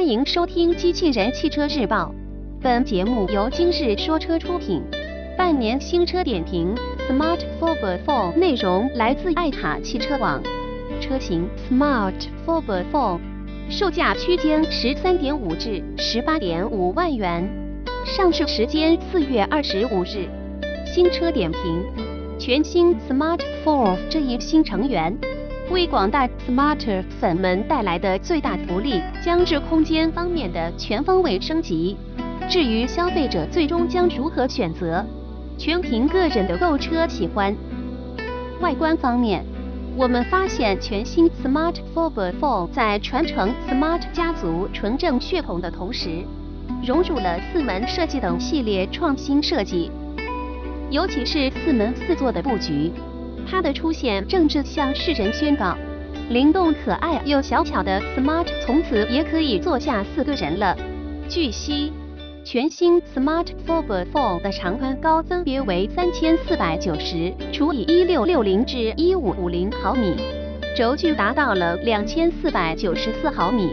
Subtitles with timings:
[0.00, 2.14] 欢迎收听《机器人汽车日报》，
[2.62, 4.82] 本节目由今日说车出品。
[5.36, 6.74] 半年新车点评
[7.06, 10.42] ，Smart Forward Four 内容来自爱卡汽车网。
[11.02, 12.14] 车型 Smart
[12.46, 13.18] Forward Four，
[13.68, 17.46] 售价区间十三点五至十八点五万元，
[18.06, 20.26] 上市时间四月二十五日。
[20.86, 21.84] 新车点评：
[22.38, 25.14] 全新 Smart Four 这一新成员。
[25.70, 31.96] 为广大 Smarter 粉们带来的最大福利，将至空间方面的全方位升级。
[32.48, 35.06] 至于消费者最终将如何选择，
[35.56, 37.54] 全凭个人的购车喜欢。
[38.60, 39.44] 外观方面，
[39.96, 46.24] 我们发现全新 Smart Fortwo 在传承 Smart 家族纯正血统的同时，
[46.84, 49.92] 融入了四门设计等系列创新设计，
[50.90, 52.90] 尤其是四门四座的布局。
[53.48, 55.76] 它的出现正是向世人宣告，
[56.28, 60.76] 灵动可爱又小巧的 Smart 从此也可以坐下四个人了。
[61.28, 61.92] 据悉，
[62.44, 70.14] 全新 Smart Forward Four 的长宽高分别为三千四百九十除以一六六零至一五五零毫米，
[70.76, 73.72] 轴距达到了两千四百九十四毫米。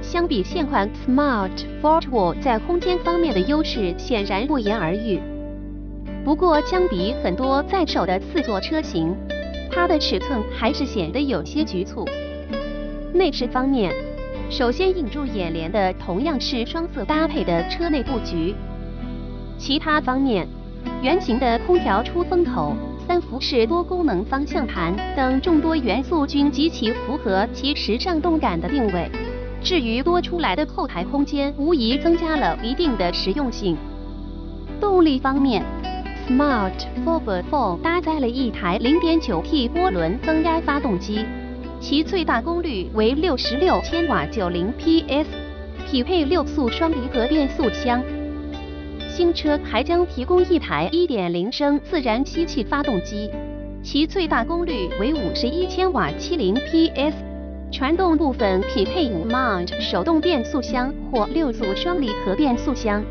[0.00, 5.20] 相比现款 Smart Forward，在空间方面的优势显然不言而喻。
[6.24, 9.12] 不过，相比很多在手的四座车型，
[9.72, 12.06] 它的尺寸还是显得有些局促。
[13.12, 13.92] 内饰方面，
[14.48, 18.54] 首先映入眼帘的同样是双色搭配的车内布局。
[19.58, 20.46] 其他方面，
[21.02, 22.72] 圆形的空调出风口、
[23.08, 29.10] 三辐式多功能方向盘等众多元素均极其符合其时尚动感的定位。
[29.60, 33.76] 至于多出来的后排空间，无疑增加了一定的实用性。
[34.80, 35.64] 动力方面
[36.32, 36.72] ，Smart
[37.04, 41.26] Forward Four 搭载了一台 0.9T 涡轮增压发动机，
[41.78, 45.26] 其最大功率为66千瓦，90 PS，
[45.86, 48.02] 匹配六速双离合变速箱。
[49.10, 53.30] 新车还将提供一台1.0升自然吸气发动机，
[53.82, 57.14] 其最大功率为51千瓦，70 PS，
[57.70, 63.04] 传动部分匹配5 Mount 手动变速箱或六速双离合变速箱。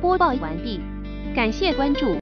[0.00, 0.80] 播报完毕。
[1.34, 2.06] 感谢关注。